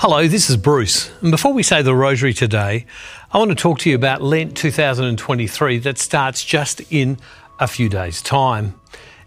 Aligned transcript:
Hello, 0.00 0.28
this 0.28 0.48
is 0.48 0.56
Bruce. 0.56 1.10
And 1.22 1.32
before 1.32 1.52
we 1.52 1.64
say 1.64 1.82
the 1.82 1.92
rosary 1.92 2.32
today, 2.32 2.86
I 3.32 3.38
want 3.38 3.50
to 3.50 3.56
talk 3.56 3.80
to 3.80 3.90
you 3.90 3.96
about 3.96 4.22
Lent 4.22 4.56
2023 4.56 5.78
that 5.78 5.98
starts 5.98 6.44
just 6.44 6.80
in 6.92 7.18
a 7.58 7.66
few 7.66 7.88
days' 7.88 8.22
time. 8.22 8.78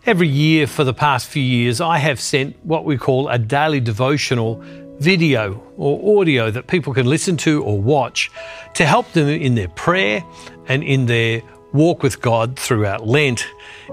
Every 0.06 0.30
year 0.30 0.68
for 0.68 0.86
the 0.86 0.94
past 0.94 1.28
few 1.28 1.44
years, 1.44 1.82
I 1.82 1.98
have 1.98 2.22
sent 2.22 2.56
what 2.64 2.86
we 2.86 2.98
call 2.98 3.28
a 3.28 3.38
daily 3.38 3.82
devotional 3.82 4.64
video 4.98 5.62
or 5.76 6.22
audio 6.22 6.50
that 6.52 6.68
people 6.68 6.94
can 6.94 7.06
listen 7.06 7.36
to 7.36 7.62
or 7.66 7.78
watch 7.78 8.32
to 8.76 8.86
help 8.86 9.12
them 9.12 9.28
in 9.28 9.56
their 9.56 9.68
prayer 9.68 10.24
and 10.70 10.86
in 10.86 11.06
their 11.06 11.42
walk 11.74 12.02
with 12.02 12.22
God 12.22 12.58
throughout 12.58 13.06
Lent. 13.06 13.46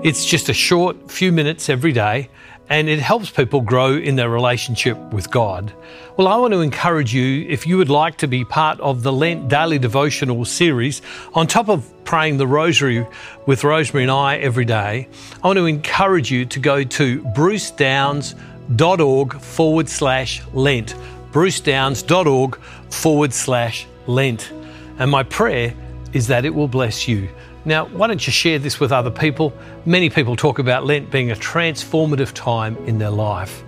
It's 0.05 0.25
just 0.25 0.49
a 0.49 0.55
short 0.55 1.11
few 1.11 1.33
minutes 1.33 1.69
every 1.69 1.93
day 1.93 2.31
and 2.71 2.89
it 2.89 2.99
helps 2.99 3.31
people 3.31 3.61
grow 3.61 3.97
in 3.97 4.17
their 4.17 4.29
relationship 4.29 4.99
with 5.13 5.31
God. 5.31 5.73
Well, 6.17 6.29
I 6.29 6.37
want 6.37 6.53
to 6.53 6.61
encourage 6.61 7.15
you, 7.15 7.47
if 7.49 7.67
you 7.67 7.79
would 7.79 7.89
like 7.89 8.19
to 8.19 8.29
be 8.29 8.45
part 8.45 8.79
of 8.81 9.03
the 9.03 9.13
Lent 9.13 9.49
Daily 9.49 9.79
Devotional 9.79 10.45
series, 10.45 11.01
on 11.35 11.47
top 11.47 11.69
of 11.69 11.91
praying 12.05 12.39
the 12.39 12.47
Rosary 12.47 13.07
with 13.47 13.65
Rosemary 13.65 14.05
and 14.05 14.11
I 14.11 14.39
every 14.39 14.65
day, 14.65 15.09
I 15.43 15.47
want 15.47 15.59
to 15.59 15.67
encourage 15.67 16.31
you 16.31 16.45
to 16.47 16.61
go 16.61 16.85
to 16.85 17.23
brucedowns.org 17.23 19.41
forward 19.41 19.89
slash 19.89 20.43
Lent. 20.53 20.95
brucedowns.org 21.33 22.61
forward 22.91 23.33
slash 23.33 23.87
Lent. 24.07 24.53
And 24.99 25.11
my 25.11 25.23
prayer 25.23 25.75
is 26.13 26.27
that 26.27 26.45
it 26.45 26.55
will 26.55 26.69
bless 26.69 27.07
you. 27.07 27.29
Now, 27.65 27.87
why 27.87 28.07
don't 28.07 28.25
you 28.27 28.33
share 28.33 28.59
this 28.59 28.81
with 28.81 28.93
other 28.93 29.11
people? 29.11 29.53
Many 29.85 30.11
people 30.11 30.37
talk 30.37 30.59
about 30.59 30.87
Lent 30.87 31.11
being 31.11 31.31
a 31.31 31.35
transformative 31.35 32.33
time 32.33 32.77
in 32.87 32.99
their 32.99 33.11
life. 33.11 33.63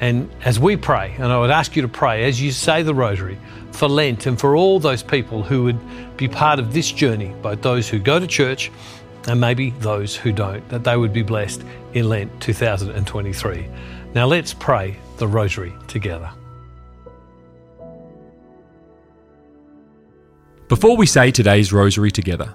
And 0.00 0.30
as 0.44 0.58
we 0.58 0.76
pray, 0.76 1.14
and 1.18 1.26
I 1.26 1.38
would 1.38 1.50
ask 1.50 1.76
you 1.76 1.82
to 1.82 1.88
pray 1.88 2.24
as 2.24 2.40
you 2.40 2.52
say 2.52 2.82
the 2.82 2.94
Rosary 2.94 3.38
for 3.72 3.88
Lent 3.88 4.26
and 4.26 4.38
for 4.40 4.56
all 4.56 4.80
those 4.80 5.02
people 5.02 5.42
who 5.42 5.64
would 5.64 6.16
be 6.16 6.28
part 6.28 6.58
of 6.58 6.72
this 6.72 6.90
journey, 6.90 7.34
both 7.42 7.62
those 7.62 7.88
who 7.88 7.98
go 7.98 8.18
to 8.18 8.26
church 8.26 8.70
and 9.28 9.40
maybe 9.40 9.70
those 9.70 10.16
who 10.16 10.32
don't, 10.32 10.66
that 10.70 10.84
they 10.84 10.96
would 10.96 11.12
be 11.12 11.22
blessed 11.22 11.62
in 11.92 12.08
Lent 12.08 12.40
2023. 12.40 13.68
Now 14.14 14.26
let's 14.26 14.54
pray 14.54 14.96
the 15.18 15.28
Rosary 15.28 15.74
together. 15.86 16.30
Before 20.68 20.96
we 20.96 21.04
say 21.04 21.30
today's 21.30 21.72
Rosary 21.72 22.10
together, 22.10 22.54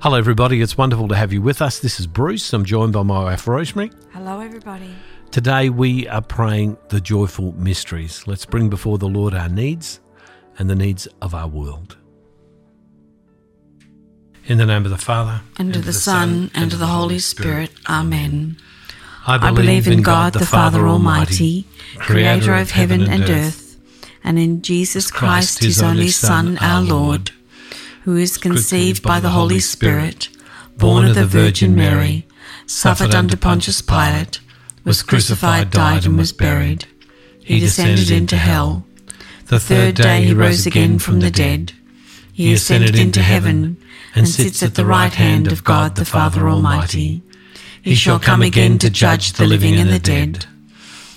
Hello, 0.00 0.18
everybody. 0.18 0.60
It's 0.60 0.76
wonderful 0.76 1.08
to 1.08 1.16
have 1.16 1.32
you 1.32 1.40
with 1.40 1.62
us. 1.62 1.78
This 1.78 1.98
is 1.98 2.06
Bruce. 2.06 2.52
I'm 2.52 2.66
joined 2.66 2.92
by 2.92 3.02
my 3.02 3.24
wife, 3.24 3.48
Rosemary. 3.48 3.90
Hello, 4.12 4.40
everybody. 4.40 4.94
Today, 5.30 5.70
we 5.70 6.06
are 6.08 6.20
praying 6.20 6.76
the 6.90 7.00
joyful 7.00 7.52
mysteries. 7.52 8.26
Let's 8.26 8.44
bring 8.44 8.68
before 8.68 8.98
the 8.98 9.08
Lord 9.08 9.32
our 9.32 9.48
needs 9.48 10.00
and 10.58 10.68
the 10.68 10.74
needs 10.74 11.08
of 11.22 11.34
our 11.34 11.48
world. 11.48 11.96
In 14.44 14.58
the 14.58 14.66
name 14.66 14.84
of 14.84 14.90
the 14.90 14.98
Father, 14.98 15.40
and, 15.58 15.68
and 15.68 15.76
of 15.76 15.86
the, 15.86 15.94
Son, 15.94 16.50
and 16.54 16.74
of 16.74 16.78
the 16.78 16.86
Holy 16.86 17.18
Spirit. 17.18 17.70
Spirit. 17.70 17.90
Amen. 17.90 18.58
I 19.26 19.38
believe, 19.38 19.50
I 19.50 19.56
believe 19.56 19.88
in 19.88 20.02
God, 20.02 20.34
the 20.34 20.44
Father 20.44 20.86
Almighty, 20.86 21.66
creator 21.96 22.54
of 22.54 22.70
heaven 22.70 23.08
and 23.08 23.30
earth, 23.30 23.80
and 24.22 24.38
in 24.38 24.60
Jesus 24.60 25.10
Christ, 25.10 25.60
his 25.60 25.82
only 25.82 26.08
Son, 26.08 26.58
our 26.58 26.82
Lord 26.82 27.30
who 28.06 28.16
is 28.16 28.38
conceived 28.38 29.02
by 29.02 29.18
the 29.18 29.30
Holy 29.30 29.58
Spirit, 29.58 30.28
born 30.76 31.04
of 31.04 31.16
the 31.16 31.26
Virgin 31.26 31.74
Mary, 31.74 32.24
suffered 32.64 33.16
under 33.16 33.36
Pontius 33.36 33.82
Pilate, 33.82 34.38
was 34.84 35.02
crucified, 35.02 35.72
died, 35.72 36.06
and 36.06 36.16
was 36.16 36.32
buried. 36.32 36.86
He 37.42 37.58
descended 37.58 38.12
into 38.12 38.36
hell. 38.36 38.86
The 39.46 39.58
third 39.58 39.96
day 39.96 40.22
he 40.22 40.32
rose 40.32 40.66
again 40.66 41.00
from 41.00 41.18
the 41.18 41.32
dead. 41.32 41.72
He 42.32 42.52
ascended 42.52 42.96
into 42.96 43.22
heaven 43.22 43.76
and 44.14 44.28
sits 44.28 44.62
at 44.62 44.76
the 44.76 44.86
right 44.86 45.12
hand 45.12 45.50
of 45.50 45.64
God 45.64 45.96
the 45.96 46.04
Father 46.04 46.48
Almighty. 46.48 47.22
He 47.82 47.96
shall 47.96 48.20
come 48.20 48.40
again 48.40 48.78
to 48.78 48.88
judge 48.88 49.32
the 49.32 49.46
living 49.46 49.74
and 49.74 49.90
the 49.90 49.98
dead. 49.98 50.46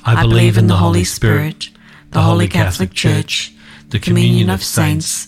I 0.03 0.23
believe 0.23 0.57
in 0.57 0.65
the 0.65 0.77
Holy 0.77 1.03
Spirit, 1.03 1.69
the 2.09 2.21
Holy 2.23 2.47
Catholic 2.47 2.93
Church, 2.95 3.53
the 3.89 3.99
communion 3.99 4.49
of 4.49 4.63
saints, 4.63 5.27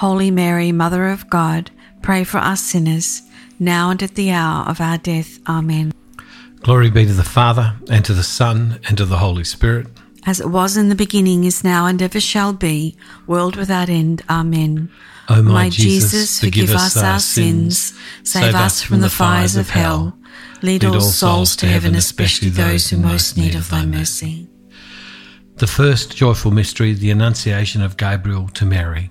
Holy 0.00 0.30
Mary, 0.30 0.72
Mother 0.72 1.10
of 1.10 1.28
God, 1.28 1.70
pray 2.00 2.24
for 2.24 2.38
us 2.38 2.62
sinners, 2.62 3.20
now 3.58 3.90
and 3.90 4.02
at 4.02 4.14
the 4.14 4.30
hour 4.30 4.66
of 4.66 4.80
our 4.80 4.96
death. 4.96 5.38
Amen. 5.46 5.92
Glory 6.60 6.88
be 6.88 7.04
to 7.04 7.12
the 7.12 7.22
Father, 7.22 7.76
and 7.90 8.02
to 8.06 8.14
the 8.14 8.22
Son, 8.22 8.80
and 8.88 8.96
to 8.96 9.04
the 9.04 9.18
Holy 9.18 9.44
Spirit. 9.44 9.88
As 10.24 10.40
it 10.40 10.48
was 10.48 10.78
in 10.78 10.88
the 10.88 10.94
beginning, 10.94 11.44
is 11.44 11.62
now, 11.62 11.84
and 11.84 12.00
ever 12.00 12.18
shall 12.18 12.54
be, 12.54 12.96
world 13.26 13.56
without 13.56 13.90
end. 13.90 14.22
Amen. 14.30 14.90
O 15.28 15.42
my, 15.42 15.52
my 15.52 15.68
Jesus, 15.68 16.40
forgive 16.40 16.70
us 16.70 16.96
our 16.96 17.20
sins, 17.20 17.92
save 18.22 18.54
us 18.54 18.80
from 18.80 19.02
the 19.02 19.10
fires 19.10 19.56
of 19.56 19.68
hell. 19.68 20.18
Lead 20.62 20.82
all 20.82 21.02
souls 21.02 21.54
to 21.56 21.66
heaven, 21.66 21.94
especially 21.94 22.48
those 22.48 22.88
who 22.88 22.96
most 22.96 23.36
need 23.36 23.54
of 23.54 23.68
thy 23.68 23.84
mercy. 23.84 24.48
The 25.56 25.66
first 25.66 26.16
joyful 26.16 26.52
mystery, 26.52 26.94
the 26.94 27.10
Annunciation 27.10 27.82
of 27.82 27.98
Gabriel 27.98 28.48
to 28.48 28.64
Mary. 28.64 29.10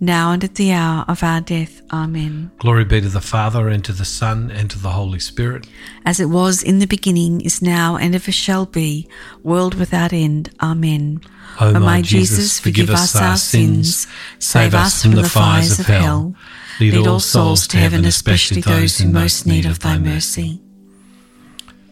now 0.00 0.32
and 0.32 0.42
at 0.42 0.54
the 0.54 0.72
hour 0.72 1.04
of 1.06 1.22
our 1.22 1.40
death. 1.40 1.82
Amen. 1.92 2.50
Glory 2.58 2.84
be 2.84 3.00
to 3.00 3.08
the 3.08 3.20
Father, 3.20 3.68
and 3.68 3.84
to 3.84 3.92
the 3.92 4.04
Son, 4.04 4.50
and 4.50 4.70
to 4.70 4.78
the 4.78 4.90
Holy 4.90 5.20
Spirit. 5.20 5.66
As 6.04 6.18
it 6.18 6.30
was 6.30 6.62
in 6.62 6.78
the 6.78 6.86
beginning, 6.86 7.40
is 7.42 7.60
now, 7.60 7.96
and 7.96 8.14
ever 8.14 8.32
shall 8.32 8.66
be, 8.66 9.08
world 9.42 9.74
without 9.74 10.12
end. 10.12 10.50
Amen. 10.60 11.20
O 11.60 11.78
my 11.78 12.00
Jesus, 12.00 12.58
forgive 12.58 12.90
us 12.90 13.14
our 13.14 13.36
sins, 13.36 14.06
save 14.38 14.74
us 14.74 15.02
from 15.02 15.12
the 15.12 15.28
fires 15.28 15.78
of 15.78 15.86
hell. 15.86 16.34
Lead 16.80 17.06
all 17.06 17.20
souls 17.20 17.66
to 17.68 17.76
heaven, 17.76 18.04
especially 18.04 18.62
those 18.62 19.00
in 19.00 19.12
most 19.12 19.46
need 19.46 19.66
of 19.66 19.80
thy 19.80 19.98
mercy. 19.98 20.60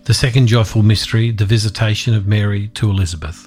The 0.05 0.15
second 0.15 0.47
joyful 0.47 0.83
mystery, 0.83 1.33
the 1.33 1.45
visitation 1.45 2.15
of 2.15 2.27
Mary 2.27 2.69
to 2.69 2.89
Elizabeth. 2.89 3.47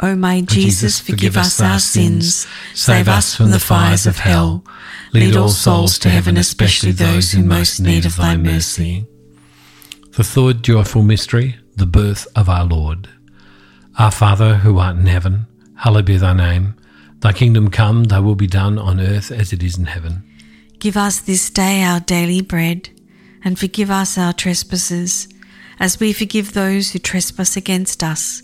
O 0.00 0.16
my 0.16 0.40
Jesus, 0.40 1.00
forgive 1.00 1.36
us 1.36 1.60
our 1.60 1.78
sins, 1.78 2.46
save 2.74 3.08
us 3.08 3.34
from 3.34 3.50
the 3.50 3.60
fires 3.60 4.06
of 4.06 4.18
hell. 4.18 4.64
Lead 5.12 5.36
all 5.36 5.48
souls 5.48 5.98
to 6.00 6.10
heaven, 6.10 6.36
especially 6.36 6.90
those 6.90 7.34
in 7.34 7.46
most 7.46 7.78
need 7.78 8.04
of 8.04 8.16
thy 8.16 8.36
mercy. 8.36 9.06
The 10.16 10.24
third 10.24 10.62
joyful 10.62 11.02
mystery, 11.02 11.56
the 11.76 11.86
birth 11.86 12.26
of 12.36 12.48
our 12.48 12.64
Lord. 12.64 13.08
Our 13.98 14.10
Father, 14.10 14.56
who 14.56 14.78
art 14.78 14.96
in 14.96 15.06
heaven, 15.06 15.46
hallowed 15.76 16.06
be 16.06 16.16
thy 16.16 16.32
name. 16.32 16.74
Thy 17.20 17.32
kingdom 17.32 17.70
come, 17.70 18.04
thy 18.04 18.18
will 18.20 18.34
be 18.34 18.46
done 18.46 18.78
on 18.78 19.00
earth 19.00 19.30
as 19.30 19.52
it 19.52 19.62
is 19.62 19.78
in 19.78 19.86
heaven. 19.86 20.22
Give 20.78 20.96
us 20.96 21.20
this 21.20 21.50
day 21.50 21.82
our 21.82 22.00
daily 22.00 22.42
bread, 22.42 22.90
and 23.42 23.58
forgive 23.58 23.90
us 23.90 24.18
our 24.18 24.32
trespasses, 24.32 25.28
as 25.80 25.98
we 25.98 26.12
forgive 26.12 26.52
those 26.52 26.90
who 26.90 26.98
trespass 26.98 27.56
against 27.56 28.04
us. 28.04 28.43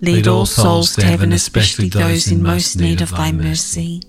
Lead 0.00 0.28
all 0.28 0.46
souls 0.46 0.94
to 0.94 1.04
heaven, 1.04 1.32
especially 1.32 1.88
those 1.88 2.30
in 2.30 2.42
most 2.42 2.76
need 2.76 3.00
of 3.00 3.10
thy 3.10 3.32
mercy. 3.32 4.02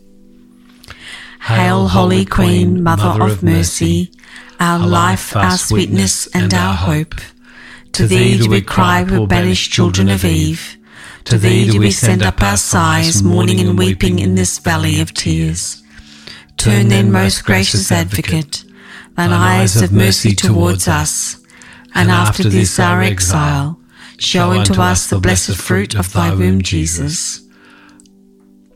Hail, 1.41 1.88
Holy 1.88 2.25
Queen, 2.25 2.84
Mother 2.84 3.23
of 3.23 3.41
mercy, 3.41 4.12
our 4.60 4.86
life, 4.86 5.36
our 5.36 5.58
sweetness, 5.58 6.28
and 6.28 6.54
our 6.54 6.75
hope. 6.75 7.15
To 7.93 8.06
thee 8.06 8.38
do 8.38 8.49
we 8.49 8.62
cry, 8.62 9.04
poor 9.08 9.25
banished 9.25 9.71
children 9.71 10.10
of 10.10 10.23
Eve. 10.23 10.78
To 11.25 11.38
thee 11.38 11.69
do 11.69 11.80
we 11.80 11.91
send 11.91 12.21
up 12.21 12.41
our 12.41 12.58
sighs, 12.58 13.23
mourning 13.23 13.60
and 13.60 13.78
weeping 13.78 14.19
in 14.19 14.36
this 14.36 14.60
valley 14.60 15.02
of 15.02 15.13
tears. 15.13 15.82
Turn 16.58 16.89
then, 16.89 17.12
most 17.12 17.45
gracious 17.45 17.91
Advocate, 17.91 18.63
thine 19.15 19.32
eyes 19.32 19.82
of 19.82 19.91
mercy 19.91 20.36
towards 20.36 20.88
us, 20.88 21.41
and 21.95 22.12
after 22.12 22.43
this 22.43 22.80
our 22.80 23.02
exile, 23.02 23.79
show 24.19 24.51
unto 24.51 24.82
us 24.82 25.08
the 25.08 25.19
blessed 25.19 25.55
fruit 25.55 25.95
of 25.95 26.12
thy 26.13 26.34
womb, 26.34 26.62
Jesus. 26.62 27.41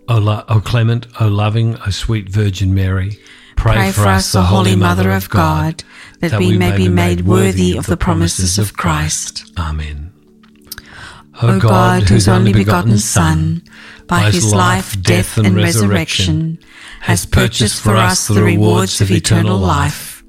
O, 0.08 0.18
lo- 0.18 0.44
o 0.50 0.60
clement, 0.60 1.08
O 1.20 1.28
loving, 1.28 1.78
O 1.88 1.90
sweet 1.90 2.30
Virgin 2.30 2.74
Mary, 2.74 3.20
Pray 3.56 3.92
for 3.92 4.08
us, 4.08 4.36
O 4.36 4.42
Holy 4.42 4.76
Mother 4.76 5.12
of 5.12 5.30
God, 5.30 5.84
that 6.20 6.38
we 6.40 6.58
may 6.58 6.76
be 6.76 6.90
made 6.90 7.22
worthy 7.22 7.78
of 7.78 7.86
the 7.86 7.98
promises 7.98 8.60
of 8.60 8.76
Christ. 8.76 9.52
Amen. 9.58 10.12
O 11.42 11.60
God, 11.60 12.04
whose 12.04 12.28
only 12.28 12.54
begotten 12.54 12.98
Son, 12.98 13.64
by 14.08 14.32
his 14.32 14.54
life, 14.54 15.02
death, 15.02 15.38
and 15.38 15.56
resurrection, 15.56 16.60
has 17.02 17.26
purchased 17.26 17.82
for 17.82 17.96
us 17.96 18.28
the 18.28 18.44
rewards 18.44 19.02
of 19.02 19.12
eternal 19.12 19.58
life, 19.58 20.24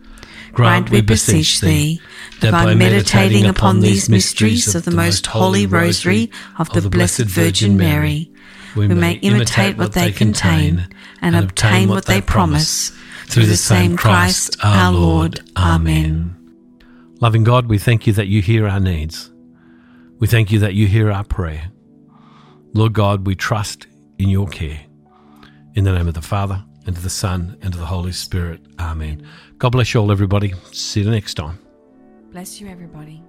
grant, 0.53 0.91
we 0.91 1.01
beseech 1.01 1.61
thee, 1.61 2.01
that 2.41 2.53
by 2.53 2.75
meditating 2.75 3.47
upon 3.47 3.81
these 3.81 4.09
mysteries 4.09 4.75
of 4.75 4.85
the 4.85 4.91
most 4.91 5.27
holy 5.27 5.67
rosary 5.67 6.31
of 6.59 6.71
the 6.71 6.89
Blessed 6.89 7.23
Virgin 7.23 7.77
Mary, 7.77 8.31
we 8.77 8.89
may 8.89 9.15
imitate 9.15 9.77
what 9.77 9.93
they 9.93 10.13
contain 10.13 10.89
and 11.23 11.37
obtain 11.37 11.89
what 11.89 12.07
they 12.07 12.21
promise 12.21 12.91
through 13.27 13.47
the 13.47 13.57
same 13.57 13.97
Christ 13.97 14.57
our 14.63 14.93
Lord. 14.93 15.41
Amen. 15.57 16.35
Loving 17.21 17.45
God, 17.45 17.67
we 17.67 17.79
thank 17.79 18.07
you 18.07 18.13
that 18.15 18.27
you 18.27 18.43
hear 18.43 18.69
our 18.69 18.81
needs. 18.81 19.31
We 20.19 20.27
thank 20.27 20.51
you 20.51 20.59
that 20.61 20.75
you 20.75 20.87
hear 20.87 21.11
our 21.11 21.25
prayer. 21.25 21.71
Lord 22.75 22.93
God, 22.93 23.27
we 23.27 23.35
trust 23.35 23.87
in 24.19 24.29
your 24.29 24.49
care. 24.49 24.81
In 25.75 25.85
the 25.85 25.93
name 25.93 26.09
of 26.09 26.15
the 26.15 26.23
Father, 26.23 26.65
and 26.87 26.97
of 26.97 27.03
the 27.03 27.11
Son, 27.11 27.57
and 27.63 27.73
of 27.73 27.81
the 27.81 27.87
Holy 27.87 28.13
Spirit. 28.13 28.61
Amen. 28.79 29.27
God 29.59 29.71
bless 29.71 29.95
you 29.95 30.01
all, 30.01 30.13
everybody. 30.13 30.55
See 30.73 31.03
you 31.03 31.11
next 31.11 31.35
time. 31.35 31.59
Bless 32.35 32.61
you, 32.61 32.67
everybody. 32.67 33.23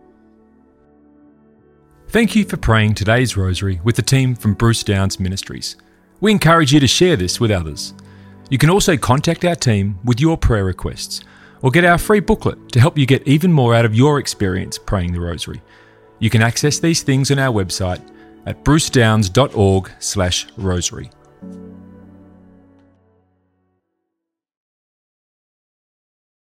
Thank 2.08 2.36
you 2.36 2.44
for 2.44 2.58
praying 2.58 2.96
today's 2.96 3.38
rosary 3.38 3.80
with 3.84 3.98
the 3.98 4.02
team 4.02 4.34
from 4.34 4.56
Bruce 4.56 4.84
Downs 4.84 5.20
Ministries. 5.20 5.76
We 6.22 6.32
encourage 6.32 6.74
you 6.74 6.80
to 6.80 6.88
share 6.88 7.16
this 7.16 7.40
with 7.40 7.52
others. 7.52 7.94
You 8.50 8.58
can 8.58 8.72
also 8.72 8.98
contact 8.98 9.46
our 9.46 9.54
team 9.54 10.00
with 10.04 10.20
your 10.20 10.40
prayer 10.40 10.66
requests 10.66 11.24
or 11.62 11.70
get 11.70 11.86
our 11.86 12.00
free 12.00 12.20
booklet 12.20 12.72
to 12.72 12.80
help 12.80 12.98
you 12.98 13.06
get 13.06 13.28
even 13.28 13.54
more 13.54 13.76
out 13.76 13.86
of 13.86 13.94
your 13.94 14.18
experience 14.18 14.80
praying 14.80 15.14
the 15.14 15.22
rosary. 15.22 15.62
You 16.18 16.32
can 16.32 16.42
access 16.42 16.80
these 16.80 17.04
things 17.04 17.30
on 17.30 17.38
our 17.38 17.54
website 17.54 18.02
at 18.48 18.64
brucedowns.org/rosary. 18.64 21.12